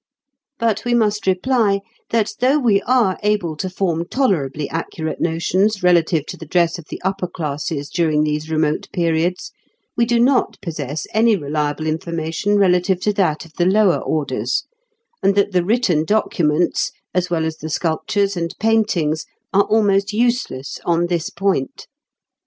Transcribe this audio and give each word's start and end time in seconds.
But 0.57 0.83
we 0.83 0.95
must 0.95 1.27
reply, 1.27 1.81
that 2.09 2.31
though 2.39 2.57
we 2.57 2.81
are 2.87 3.19
able 3.21 3.55
to 3.57 3.69
form 3.69 4.07
tolerably 4.07 4.67
accurate 4.67 5.21
notions 5.21 5.83
relative 5.83 6.25
to 6.25 6.37
the 6.37 6.47
dress 6.47 6.79
of 6.79 6.85
the 6.89 6.99
upper 7.03 7.27
classes 7.27 7.87
during 7.87 8.23
these 8.23 8.49
remote 8.49 8.87
periods, 8.91 9.51
we 9.95 10.05
do 10.05 10.19
not 10.19 10.59
possess 10.59 11.05
any 11.13 11.35
reliable 11.35 11.85
information 11.85 12.57
relative 12.57 12.99
to 13.01 13.13
that 13.13 13.45
of 13.45 13.53
the 13.59 13.65
lower 13.67 13.99
orders, 13.99 14.63
and 15.21 15.35
that 15.35 15.51
the 15.51 15.63
written 15.63 16.03
documents, 16.03 16.91
as 17.13 17.29
well 17.29 17.45
as 17.45 17.57
the 17.57 17.69
sculptures 17.69 18.35
and 18.35 18.55
paintings, 18.59 19.27
are 19.53 19.65
almost 19.65 20.13
useless 20.13 20.79
on 20.83 21.05
this 21.05 21.29
point. 21.29 21.85